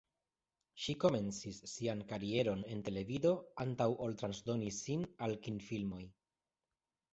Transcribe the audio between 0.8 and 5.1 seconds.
Ŝi komencis sian karieron en televido antaŭ ol transdoni sin